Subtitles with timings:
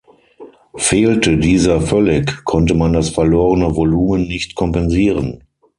[0.77, 5.43] Fehlte dieser völlig, konnte man das verlorene Volumen nicht kompensieren.